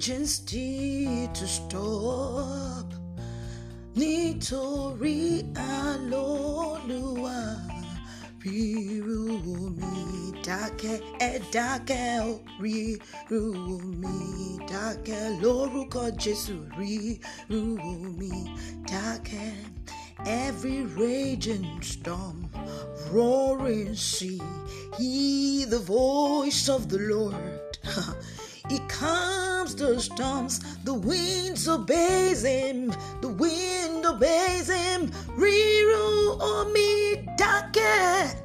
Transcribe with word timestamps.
sea 0.00 1.28
to 1.34 1.46
stop 1.46 2.86
nítorí 3.96 5.42
àlọ́lùwà 5.82 7.38
ríru 8.44 9.20
omi 9.62 9.92
dákẹ́ 10.46 10.96
ẹ 11.28 11.32
dákẹ́ 11.54 12.06
ó 12.30 12.32
ríru 12.62 13.40
omi 13.74 14.14
dákẹ́ 14.70 15.22
lórúkọ 15.42 16.02
Jésù 16.22 16.56
ríru 16.78 17.60
omi 17.90 18.32
dákẹ́. 18.90 19.50
Every 20.46 20.80
raging 21.02 21.68
storm, 21.92 22.38
roaring 23.12 23.94
sea, 23.94 24.42
hear 24.98 25.66
the 25.74 25.78
voice 25.78 26.68
of 26.68 26.88
the 26.92 26.98
Lord. 27.12 27.78
He 28.68 28.78
comes 28.80 29.57
the 29.74 30.00
storms, 30.00 30.60
the 30.84 30.94
winds 30.94 31.68
obeys 31.68 32.42
him, 32.42 32.92
the 33.20 33.28
wind 33.28 34.04
obeys 34.06 34.68
him. 34.68 35.10
Riru 35.36 36.38
omi 36.40 37.26
dake. 37.36 38.36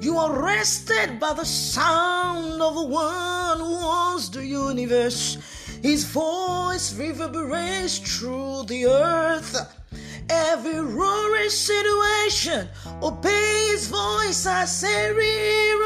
You 0.00 0.18
are 0.18 0.42
rested 0.42 1.20
by 1.20 1.32
the 1.32 1.44
sound 1.44 2.60
of 2.60 2.74
the 2.74 2.86
one 2.86 3.58
who 3.58 3.76
owns 3.76 4.30
the 4.30 4.44
universe. 4.44 5.38
His 5.82 6.04
voice 6.04 6.94
reverberates 6.98 7.98
through 7.98 8.64
the 8.64 8.86
earth. 8.86 9.56
Every 10.28 10.80
roaring 10.80 11.50
situation 11.50 12.68
obey 13.02 13.68
his 13.70 13.88
voice. 13.88 14.46
I 14.46 14.64
say, 14.64 15.12
Riru. 15.14 15.82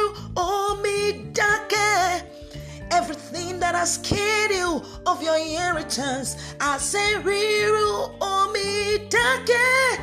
Everything 2.99 3.46
that 3.67 3.75
has 3.75 3.95
scared 3.95 4.53
you 4.53 4.81
of 5.07 5.21
your 5.21 5.37
inheritance, 5.37 6.55
I 6.61 6.79
say, 6.79 7.15
Riru 7.15 8.15
omi 8.21 9.09
dake. 9.09 9.99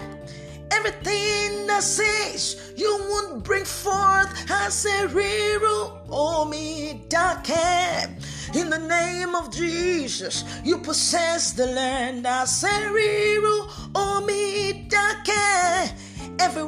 Everything 0.69 1.65
that 1.67 1.81
says 1.81 2.73
you 2.75 2.91
won't 3.09 3.41
bring 3.45 3.63
forth, 3.63 4.51
I 4.51 4.67
say, 4.67 5.07
Riru 5.07 5.77
omi 6.09 7.05
dake. 7.07 8.09
In 8.53 8.69
the 8.69 8.79
name 8.79 9.33
of 9.33 9.49
Jesus, 9.49 10.43
you 10.65 10.79
possess 10.79 11.53
the 11.53 11.67
land. 11.67 12.27
I 12.27 12.43
say, 12.43 12.67
Riru 12.67 13.57
omi 13.95 14.89
dake. 14.89 15.93
Every 16.37 16.67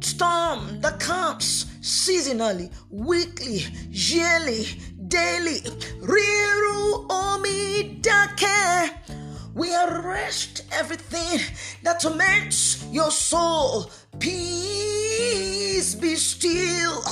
storm 0.00 0.82
that 0.82 1.00
comes 1.00 1.64
seasonally, 1.80 2.70
weekly, 2.90 3.64
yearly, 3.88 4.66
daily, 5.10 5.60
Riru 6.00 7.10
omi 7.10 7.98
dake. 8.00 8.94
We 9.54 9.74
arrest 9.74 10.62
everything 10.72 11.40
that 11.82 12.00
torments 12.00 12.84
your 12.90 13.10
soul. 13.10 13.90
Peace 14.20 15.94
be 15.96 16.14
still. 16.14 17.02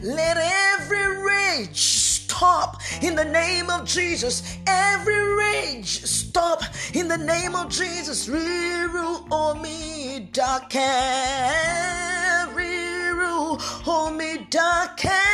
Let 0.00 0.36
every 0.38 1.22
rage 1.22 1.80
stop 1.80 2.80
in 3.02 3.16
the 3.16 3.24
name 3.24 3.68
of 3.68 3.84
Jesus. 3.84 4.56
Every 4.66 5.34
rage 5.34 6.04
stop 6.04 6.62
in 6.94 7.08
the 7.08 7.18
name 7.18 7.54
of 7.56 7.68
Jesus. 7.68 8.28
Riru 8.28 9.26
omi 9.32 10.30
dake. 10.32 10.88
Riru 12.54 13.58
omi 13.86 14.46
dake 14.48 14.60
dake. 14.60 15.29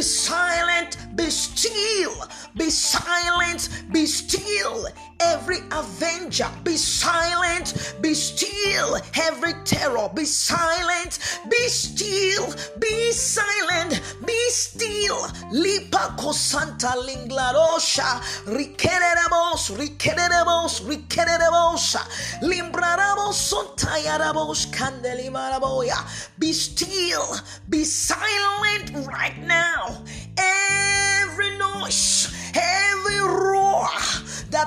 Be 0.00 0.04
silent. 0.04 0.96
Be 1.14 1.28
still. 1.28 2.14
Be 2.56 2.70
silent. 2.70 3.68
Be 3.92 4.06
still. 4.06 4.86
Every 5.20 5.58
avenger, 5.70 6.48
be 6.64 6.78
silent, 6.78 7.94
be 8.00 8.14
still. 8.14 8.96
Every 9.20 9.52
terror, 9.64 10.08
be 10.14 10.24
silent, 10.24 11.18
be 11.50 11.68
still, 11.68 12.46
be 12.78 13.12
silent, 13.12 14.00
be 14.24 14.38
still. 14.48 15.20
Lipa 15.52 16.14
cosanta 16.16 16.94
linglarosha, 16.96 18.22
riqueremos, 18.46 19.76
riqueremos, 19.76 20.80
riqueremos, 20.88 21.96
limbraramos, 22.40 23.36
sontayaramos, 23.36 24.66
candelimaraboya. 24.72 25.98
Be 26.38 26.54
still, 26.54 27.36
be 27.68 27.84
silent 27.84 29.06
right 29.06 29.36
now. 29.46 29.69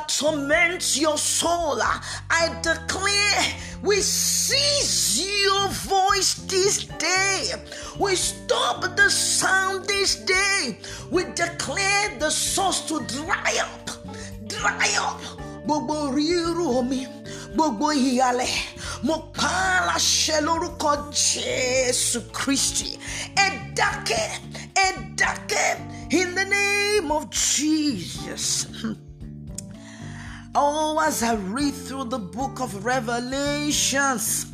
Torments 0.08 0.98
your 1.00 1.18
soul. 1.18 1.82
Uh, 1.82 2.00
I 2.30 2.50
declare 2.62 3.44
we 3.84 3.98
seize 4.02 5.22
your 5.44 5.68
voice 5.70 6.36
this 6.48 6.86
day. 6.86 7.52
We 8.00 8.16
stop 8.16 8.82
the 8.96 9.10
sound 9.10 9.86
this 9.88 10.16
day. 10.16 10.78
We 11.12 11.24
declare 11.36 12.18
the 12.20 12.30
source 12.30 12.82
to 12.90 13.00
dry 13.08 13.54
up. 13.62 13.90
Dry 14.48 14.90
up. 15.00 15.22
Gbogbo 15.66 16.12
ríru 16.12 16.66
omi, 16.80 17.08
gbogbo 17.56 17.94
ìyàlẹ̀, 17.96 19.04
mo 19.08 19.16
pa 19.34 19.48
á 19.48 19.86
láṣẹ 19.88 20.38
lórúkọ 20.44 20.92
Jésù 21.16 22.20
Kristi. 22.34 23.00
Ẹ 23.44 23.48
dákẹ́, 23.78 24.28
ẹ 24.76 24.88
dákẹ́, 25.16 26.12
in 26.20 26.36
the 26.36 26.44
name 26.46 27.10
of 27.12 27.30
Jesus. 27.30 28.66
Hmm. 28.82 28.94
Oh, 30.56 31.00
as 31.00 31.24
I 31.24 31.34
read 31.34 31.74
through 31.74 32.06
the 32.06 32.20
book 32.20 32.62
of 32.62 32.86
Revelations, 32.86 34.53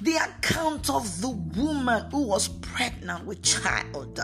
the 0.00 0.16
account 0.16 0.90
of 0.90 1.20
the 1.22 1.30
woman 1.30 2.04
who 2.10 2.22
was 2.22 2.48
pregnant 2.48 3.24
with 3.24 3.42
child, 3.42 4.20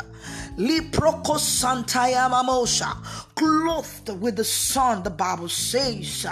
Liproko 0.58 1.38
Santaya 1.38 2.28
Mamosha, 2.30 2.94
clothed 3.34 4.20
with 4.20 4.36
the 4.36 4.44
sun, 4.44 5.02
the 5.02 5.10
Bible 5.10 5.48
says, 5.48 6.26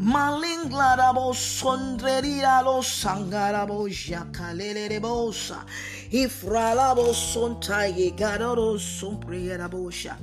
Malinglarabo 0.00 1.32
Sondrerialo 1.32 2.82
Sangarabo 2.82 3.88
Jakalelebosa, 3.88 5.64
Ifralabo 6.10 7.14
Sontaye 7.14 8.16
Gadoro 8.18 8.76
Somprierabosha. 8.76 10.16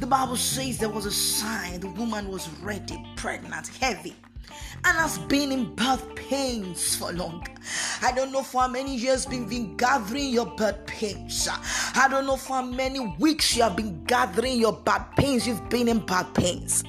The 0.00 0.06
Bible 0.06 0.36
says 0.36 0.78
there 0.78 0.88
was 0.88 1.06
a 1.06 1.12
sign. 1.12 1.80
The 1.80 1.88
woman 1.88 2.28
was 2.28 2.48
ready, 2.60 3.04
pregnant, 3.16 3.68
heavy 3.68 4.16
and 4.84 4.96
has 4.98 5.18
been 5.18 5.52
in 5.52 5.74
birth 5.74 6.14
pains 6.14 6.96
for 6.96 7.12
long. 7.12 7.46
I 8.02 8.12
don't 8.12 8.32
know 8.32 8.42
for 8.42 8.62
how 8.62 8.68
many 8.68 8.94
years 8.96 9.26
you've 9.30 9.48
been 9.48 9.76
gathering 9.76 10.30
your 10.30 10.46
birth 10.46 10.86
pains. 10.86 11.48
I 11.94 12.08
don't 12.08 12.26
know 12.26 12.36
for 12.36 12.54
how 12.54 12.62
many 12.62 13.00
weeks 13.18 13.56
you 13.56 13.62
have 13.62 13.76
been 13.76 14.04
gathering 14.04 14.58
your 14.58 14.72
birth 14.72 15.06
pains. 15.16 15.46
You've 15.46 15.68
been 15.68 15.88
in 15.88 16.00
birth 16.00 16.34
pains. 16.34 16.84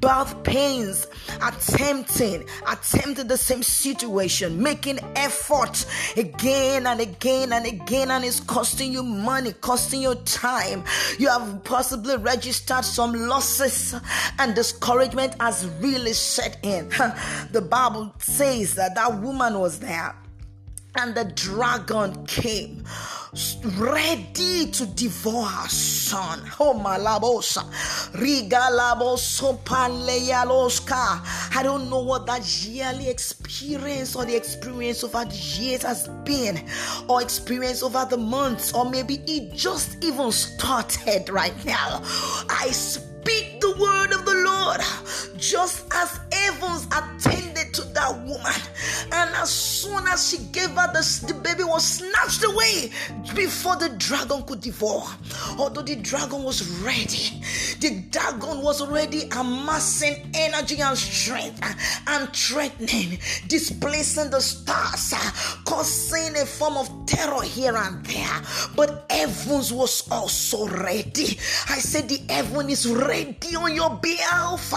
Birth 0.00 0.42
pains, 0.44 1.06
attempting, 1.42 2.46
attempting 2.66 3.26
the 3.26 3.36
same 3.36 3.62
situation, 3.62 4.62
making 4.62 4.98
effort 5.14 5.84
again 6.16 6.86
and 6.86 7.00
again 7.00 7.52
and 7.52 7.66
again, 7.66 8.10
and 8.10 8.24
it's 8.24 8.40
costing 8.40 8.92
you 8.92 9.02
money, 9.02 9.52
costing 9.60 10.02
you 10.02 10.14
time. 10.24 10.84
You 11.18 11.28
have 11.28 11.62
possibly 11.64 12.16
registered 12.16 12.84
some 12.84 13.12
losses, 13.12 13.94
and 14.38 14.54
discouragement 14.54 15.34
has 15.40 15.66
really 15.80 16.14
set 16.14 16.58
in. 16.62 16.90
The 17.52 17.60
Bible 17.60 18.14
says 18.18 18.74
that 18.76 18.94
that 18.94 19.20
woman 19.20 19.58
was 19.58 19.80
there 19.80 20.14
and 20.96 21.14
the 21.14 21.24
dragon 21.24 22.26
came 22.26 22.84
ready 23.76 24.66
to 24.72 24.86
devour 24.86 25.44
her 25.44 25.68
son. 25.68 26.40
Oh 26.58 26.74
malabosa. 26.74 27.62
Oh, 27.62 28.10
Rigalabosopaleyaloska. 28.18 30.90
Oh, 30.92 31.50
I 31.54 31.62
don't 31.62 31.88
know 31.88 32.00
what 32.00 32.26
that 32.26 32.44
yearly 32.64 33.08
experience 33.08 34.16
or 34.16 34.24
the 34.24 34.34
experience 34.34 35.04
over 35.04 35.24
the 35.24 35.32
years 35.34 35.82
has 35.82 36.08
been, 36.24 36.66
or 37.08 37.22
experience 37.22 37.84
over 37.84 38.04
the 38.08 38.16
months, 38.16 38.72
or 38.72 38.90
maybe 38.90 39.22
it 39.26 39.52
just 39.54 40.02
even 40.04 40.32
started 40.32 41.30
right 41.30 41.54
now. 41.64 42.02
I 42.48 42.70
speak 42.72 43.60
the 43.60 43.76
word 43.78 44.12
of 44.12 44.24
the 44.24 44.34
Lord 44.34 44.80
just 45.38 45.86
as 45.94 46.18
Evans 46.46 46.86
attended 46.86 47.74
to 47.74 47.82
that 47.94 48.12
woman. 48.24 48.60
And 49.12 49.30
as 49.36 49.50
soon 49.50 50.06
as 50.08 50.30
she 50.30 50.38
gave 50.52 50.70
her 50.70 50.92
the, 50.92 51.24
the 51.26 51.34
baby 51.34 51.64
was 51.64 51.84
snatched 51.84 52.44
away 52.44 52.90
before 53.34 53.76
the 53.76 53.90
dragon 53.90 54.42
could 54.44 54.60
devour. 54.60 55.04
Although 55.58 55.82
the 55.82 55.96
dragon 55.96 56.42
was 56.42 56.68
ready, 56.82 57.42
The 57.80 58.02
dragon 58.10 58.60
was 58.60 58.82
already 58.82 59.22
amassing 59.30 60.30
energy 60.34 60.80
and 60.82 60.98
strength 60.98 61.60
uh, 61.62 61.72
and 62.08 62.30
threatening, 62.36 63.18
displacing 63.48 64.28
the 64.30 64.40
stars, 64.40 65.14
uh, 65.14 65.30
causing 65.70 66.36
a 66.36 66.44
form 66.44 66.76
of 66.76 66.90
terror 67.06 67.42
here 67.42 67.76
and 67.76 68.04
there. 68.04 68.42
But 68.74 69.06
heavens 69.08 69.72
was 69.72 70.02
also 70.10 70.66
ready. 70.66 71.38
I 71.68 71.78
said 71.78 72.08
the 72.08 72.20
heaven 72.28 72.68
is 72.68 72.90
ready 72.90 73.54
on 73.54 73.76
your 73.76 73.90
behalf. 73.90 74.74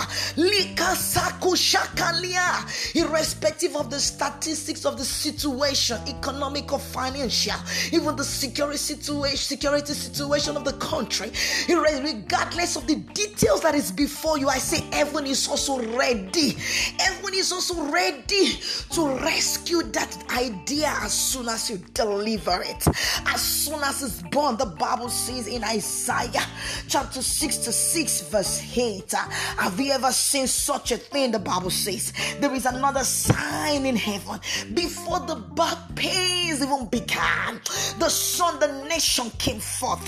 Irrespective 2.95 3.75
of 3.75 3.89
the 3.89 3.99
statistics 3.99 4.85
of 4.85 4.99
the 4.99 5.03
situation, 5.03 5.97
economic 6.07 6.71
or 6.71 6.77
financial, 6.79 7.59
even 7.91 8.15
the 8.15 8.23
security 8.23 8.77
situation, 8.77 9.37
security 9.37 9.93
situation 9.93 10.55
of 10.55 10.63
the 10.63 10.73
country, 10.73 11.31
regardless 11.69 12.75
of 12.75 12.85
the 12.85 12.97
details 13.15 13.61
that 13.61 13.73
is 13.73 13.91
before 13.91 14.37
you, 14.37 14.47
I 14.47 14.59
say 14.59 14.81
heaven 14.95 15.25
is 15.25 15.47
also 15.47 15.81
ready. 15.97 16.51
Heaven 16.99 17.33
is 17.33 17.51
also 17.51 17.81
ready 17.89 18.59
to 18.91 19.17
rescue 19.23 19.81
that 19.81 20.15
idea 20.37 20.82
as 20.85 21.13
soon 21.13 21.49
as 21.49 21.69
you 21.69 21.77
deliver 21.93 22.61
it. 22.61 22.87
As 23.25 23.41
soon 23.41 23.81
as 23.83 24.03
it's 24.03 24.21
born, 24.23 24.57
the 24.57 24.65
Bible 24.65 25.09
says 25.09 25.47
in 25.47 25.63
Isaiah 25.63 26.45
chapter 26.87 27.21
66, 27.21 28.21
verse 28.29 28.77
8. 28.77 29.11
Have 29.11 29.79
you 29.79 29.91
ever 29.91 30.11
seen 30.11 30.47
such 30.47 30.91
a 30.91 30.97
thing? 30.97 31.31
The 31.31 31.39
Bible 31.39 31.69
says 31.69 32.13
there 32.39 32.53
is 32.53 32.65
another 32.65 33.03
sign 33.03 33.85
in 33.85 33.95
heaven 33.95 34.39
before 34.73 35.19
the 35.21 35.35
birth 35.35 35.95
pains 35.95 36.61
even 36.61 36.87
began. 36.87 37.61
The 37.99 38.09
son, 38.09 38.59
the 38.59 38.85
nation 38.89 39.29
came 39.37 39.59
forth. 39.59 40.07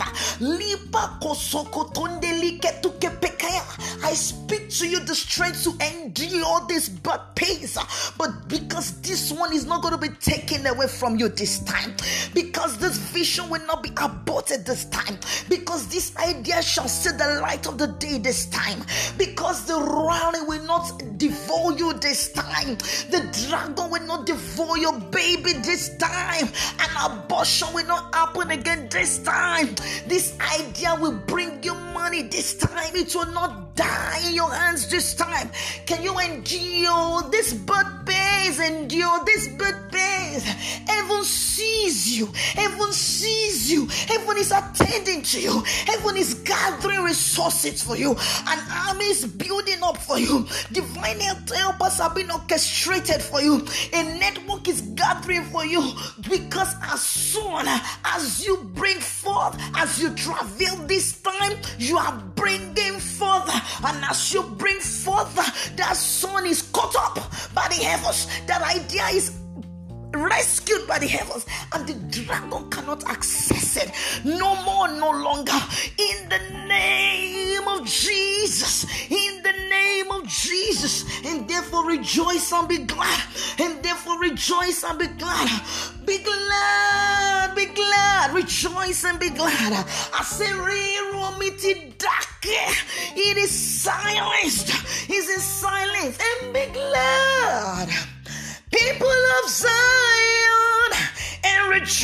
I 4.04 4.14
speak 4.14 4.70
to 4.70 4.88
you 4.88 5.00
the 5.00 5.16
strength 5.16 5.64
to 5.64 5.72
endure 5.94 6.66
this 6.68 6.90
birth 6.90 7.36
pains, 7.36 7.78
but 8.18 8.48
because 8.48 9.02
this 9.02 9.32
one 9.32 9.54
is 9.54 9.66
not 9.66 9.82
going 9.82 9.94
to 9.94 10.00
be 10.00 10.10
taken 10.16 10.65
away 10.68 10.88
from 10.88 11.18
you 11.18 11.30
this 11.30 11.60
time, 11.60 11.96
because 12.34 12.78
this 12.78 12.98
vision 12.98 13.50
will 13.50 13.66
not 13.66 13.84
be 13.84 13.92
aborted 14.02 14.66
this 14.66 14.86
time, 14.86 15.18
because 15.50 15.88
this 15.88 16.16
idea 16.18 16.62
shall 16.62 16.88
see 16.88 17.12
the 17.12 17.40
light 17.42 17.68
of 17.68 17.78
the 17.78 17.88
day 17.88 18.18
this 18.18 18.48
time, 18.48 18.84
because 19.18 19.66
the 19.66 19.76
rally 19.76 20.42
will 20.48 20.64
not 20.66 21.02
devour 21.18 21.74
you 21.78 21.94
this 21.94 22.32
time, 22.32 22.78
the 23.10 23.48
dragon 23.48 23.90
will 23.90 24.06
not 24.06 24.26
devour 24.26 24.78
your 24.78 25.00
baby 25.12 25.54
this 25.64 25.96
time, 25.98 26.48
and 26.80 26.92
abortion 27.12 27.68
will 27.74 27.86
not 27.86 28.14
happen 28.14 28.52
again 28.52 28.88
this 28.90 29.20
time. 29.20 29.76
This 30.08 30.38
idea 30.60 30.96
will 31.00 31.18
bring 31.28 31.64
you 31.64 31.74
money 31.94 32.24
this 32.24 32.56
time, 32.56 32.96
it 32.96 33.14
will 33.16 33.32
not 33.32 33.76
die 33.76 34.22
in 34.28 34.34
your 34.34 34.52
hands 34.52 34.88
this 34.90 35.14
time. 35.16 35.50
Can 35.86 36.02
you 36.02 36.18
endure 36.20 37.30
this 37.30 37.54
birth 37.54 38.06
pains? 38.06 38.60
Endure 38.60 39.20
this 39.26 39.48
birth 39.50 39.92
pains. 39.92 40.46
Heaven 40.88 41.24
sees 41.24 42.18
you. 42.18 42.28
Heaven 42.34 42.92
sees 42.92 43.72
you. 43.72 43.88
Heaven 43.88 44.38
is 44.38 44.52
attending 44.52 45.22
to 45.24 45.42
you. 45.42 45.64
Heaven 45.86 46.18
is 46.18 46.36
gathering 46.36 47.04
resources 47.04 47.84
for 47.84 47.96
you. 47.98 48.12
An 48.48 48.60
army 48.88 49.06
is 49.06 49.26
building 49.26 49.82
up 49.84 49.98
for 49.98 50.18
you. 50.18 50.48
Divine 50.72 51.20
helpers 51.20 51.98
have 51.98 52.16
been 52.16 52.32
orchestrated 52.32 53.22
for 53.22 53.42
you. 53.42 53.66
A 53.94 54.04
network 54.20 54.68
is 54.68 54.82
gathering 54.82 55.44
for 55.46 55.66
you 55.66 55.82
because 56.30 56.76
as 56.84 57.02
soon 57.02 57.66
as 58.06 58.46
you 58.46 58.58
bring 58.74 59.00
forth, 59.00 59.60
as 59.76 60.00
you 60.02 60.14
travel 60.16 60.86
this 60.88 61.22
time, 61.22 61.58
you 61.78 61.98
are 61.98 62.18
bringing 62.36 63.00
forth. 63.00 63.50
And 63.84 64.04
as 64.06 64.34
you 64.34 64.44
bring 64.44 64.80
forth, 64.80 65.36
that 65.76 65.96
son 65.96 66.46
is 66.46 66.62
caught 66.74 66.96
up 66.96 67.16
by 67.54 67.68
the 67.68 67.84
heavens. 67.84 68.28
That 68.48 68.62
idea 68.62 69.06
is 69.08 69.32
rescued 70.16 70.88
by 70.88 71.00
the 71.00 71.08
heavens, 71.08 71.46
and 71.74 71.88
the 71.88 71.94
dragon 72.10 72.70
cannot 72.70 73.04
access 73.10 73.78
it. 73.78 73.92
No 74.24 74.56
more, 74.64 74.88
no 74.88 75.12
longer. 75.12 75.60
In 75.98 76.30
the 76.30 76.40
name 76.68 77.68
of 77.68 77.86
Jesus, 77.86 78.86
in 79.10 79.44
the 79.44 79.52
name 79.70 80.12
of 80.12 80.28
Jesus, 80.28 81.06
and 81.26 81.48
therefore 81.48 81.86
rejoice 81.86 82.52
and 82.52 82.68
be 82.68 82.80
glad, 82.80 83.24
and 83.60 83.84
therefore 83.84 84.20
rejoice 84.20 84.84
and 84.84 85.00
be 85.00 85.08
glad. 85.08 85.50
Be 86.06 86.20
glad, 86.20 87.56
be 87.56 87.66
glad, 87.66 88.34
rejoice 88.34 89.04
and 89.06 89.20
be 89.20 89.30
glad. 89.30 89.74
I 90.14 90.24
say, 90.24 90.46
it 93.18 93.38
is 93.38 93.52
silenced, 93.52 94.70
is 95.10 95.30
in 95.30 95.40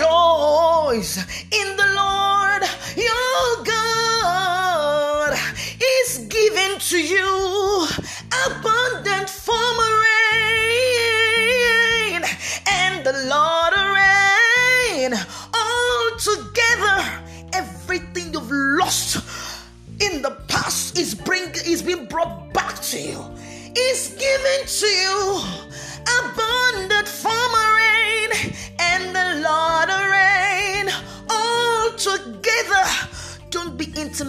rejoice 0.02 1.18
in 1.52 1.78
the 1.78 1.94
Lord 1.96 2.11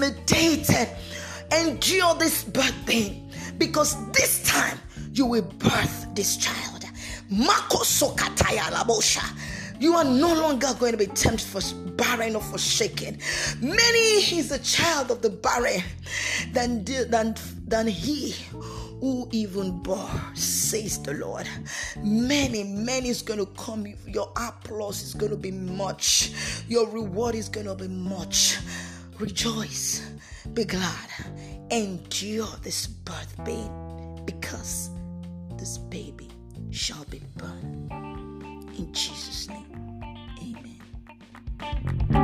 intimidated. 0.03 0.89
Endure 1.53 2.15
this 2.15 2.45
birthday 2.45 3.23
because 3.59 4.11
this 4.13 4.43
time 4.43 4.79
you 5.13 5.27
will 5.27 5.43
birth 5.43 6.07
this 6.15 6.37
child. 6.37 6.85
You 9.81 9.95
are 9.95 10.05
no 10.05 10.35
longer 10.35 10.69
going 10.79 10.93
to 10.93 10.99
be 10.99 11.07
tempted 11.07 11.41
for 11.41 11.61
barren 11.97 12.37
or 12.37 12.43
forsaken. 12.43 13.19
Many 13.61 14.39
is 14.39 14.53
a 14.53 14.59
child 14.59 15.11
of 15.11 15.23
the 15.23 15.31
barren 15.31 15.83
than, 16.53 16.85
than, 16.85 17.35
than 17.67 17.87
he 17.87 18.35
who 19.01 19.29
even 19.33 19.83
bore, 19.83 20.09
says 20.35 21.03
the 21.03 21.15
Lord. 21.15 21.49
Many, 22.03 22.63
many 22.63 23.09
is 23.09 23.23
going 23.23 23.41
to 23.41 23.47
come. 23.61 23.87
Your 24.07 24.31
applause 24.37 25.03
is 25.03 25.15
going 25.15 25.33
to 25.33 25.37
be 25.37 25.51
much. 25.51 26.31
Your 26.69 26.89
reward 26.89 27.35
is 27.35 27.49
going 27.49 27.67
to 27.67 27.75
be 27.75 27.89
much. 27.89 28.59
Rejoice, 29.19 30.03
be 30.53 30.65
glad, 30.65 31.09
endure 31.71 32.49
this 32.63 32.87
birth 32.87 33.37
pain, 33.45 33.71
because 34.25 34.91
this 35.57 35.79
baby 35.79 36.29
shall 36.71 37.05
be 37.05 37.23
born. 37.37 37.89
In 38.77 38.93
Jesus' 38.93 39.49
name, 39.49 40.01
amen. 40.41 42.22